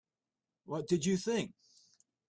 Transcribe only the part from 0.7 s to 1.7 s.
did you think?